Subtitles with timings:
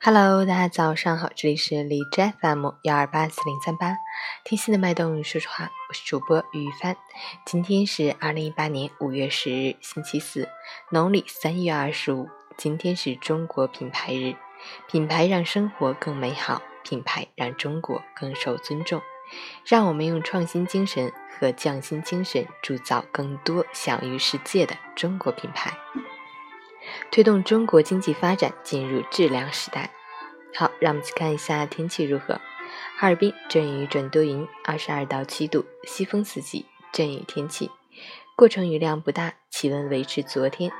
[0.00, 3.96] Hello，大家早上好，这里是荔枝 FM 幺二八四零三八，
[4.44, 6.96] 听心的脉动，说实话，我是主播于帆。
[7.44, 10.48] 今天是二零一八年五月十日，星期四，
[10.90, 12.28] 农历三月二十五。
[12.56, 14.36] 今天是中国品牌日，
[14.86, 19.02] 品牌让生活更美好，品牌让中国更受尊重。
[19.64, 25.76] 让我们用创新精神和匠心精神，铸造更多享誉世界的中国品牌。
[27.10, 29.90] 推动中国经济发展进入质量时代。
[30.54, 32.40] 好，让我们去看一下天气如何。
[32.96, 37.70] 哈尔滨阵雨转多云，二十二到七度，西风四级，阵雨天气，
[38.36, 40.72] 过程雨量不大，气温维持昨天。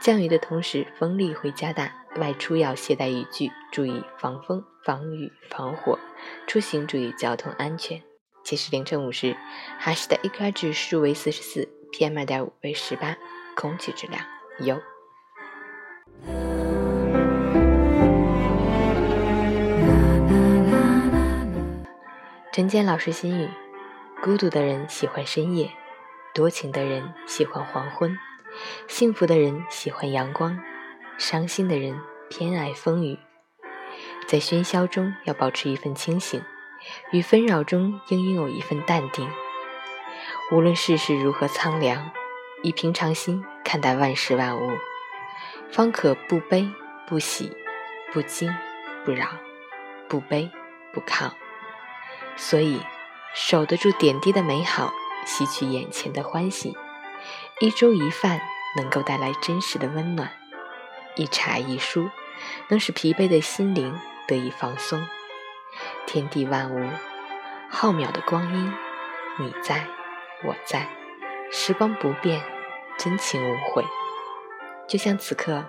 [0.00, 5.98] 降雨的同时，风力会加大，外出要携带雨具，注意防风、防雨、防火。
[6.46, 8.00] 出行注意交通安全。
[8.44, 9.36] 截至凌晨五时，
[9.80, 13.16] 哈市的 AQI 指数为四十四，PM 二点五为十八，
[13.56, 14.24] 空气质量
[14.60, 14.80] 优。
[22.52, 23.50] 陈坚老师心语：
[24.22, 25.70] 孤独的人喜欢深夜，
[26.34, 28.18] 多情的人喜欢黄昏，
[28.88, 30.58] 幸福的人喜欢阳光，
[31.18, 32.00] 伤心的人
[32.30, 33.18] 偏爱风雨。
[34.26, 36.42] 在喧嚣中要保持一份清醒，
[37.12, 39.28] 与纷扰中应拥有一份淡定。
[40.50, 42.10] 无论世事如何苍凉，
[42.62, 44.70] 以平常心看待万事万物，
[45.70, 46.70] 方可不悲
[47.06, 47.56] 不喜，
[48.12, 48.54] 不惊
[49.04, 49.26] 不扰，
[50.08, 50.50] 不卑
[50.92, 51.30] 不亢。
[52.36, 52.80] 所以，
[53.34, 54.92] 守得住点滴的美好，
[55.24, 56.76] 吸取眼前的欢喜。
[57.60, 58.40] 一粥一饭
[58.76, 60.30] 能够带来真实的温暖，
[61.16, 62.10] 一茶一书
[62.68, 65.06] 能使疲惫的心灵得以放松。
[66.06, 66.88] 天地万物，
[67.70, 68.72] 浩渺的光阴，
[69.38, 69.86] 你在，
[70.44, 70.88] 我在，
[71.50, 72.42] 时光不变，
[72.98, 73.84] 真情无悔。
[74.88, 75.64] 就像此刻，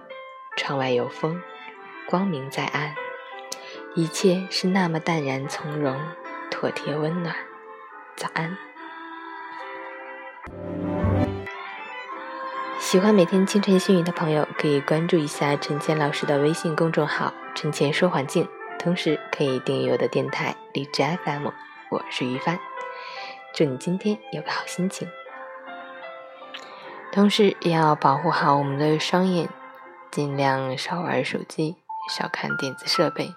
[0.56, 1.42] 窗外有风，
[2.08, 2.94] 光明在暗，
[3.96, 6.00] 一切是那么淡然从容。
[6.52, 7.36] 妥帖温暖，
[8.16, 8.56] 早安。
[12.80, 18.48] 喜欢每天清晨新语的朋友，可以关注一下陈谦老师的微信公众号“陈谦说环境”，
[18.80, 21.50] 同时可以订阅我的电台荔枝 FM。
[21.90, 22.60] 我是于帆，
[23.54, 25.08] 祝你今天有个好心情。
[27.12, 29.50] 同时也要保护好我们的双眼，
[30.12, 31.78] 尽量少玩手机，
[32.16, 33.34] 少看电子设备。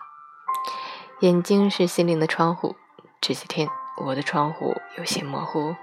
[1.21, 2.77] 眼睛是心灵的窗户。
[3.21, 3.69] 这几天
[4.07, 5.75] 我的窗户有些模糊。